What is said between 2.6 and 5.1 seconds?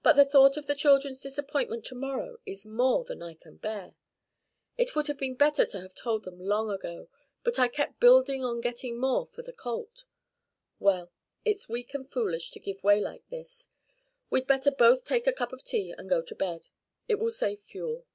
more than I can bear. It would